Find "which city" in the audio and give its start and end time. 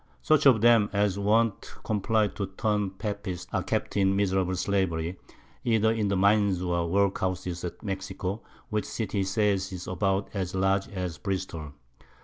8.71-9.19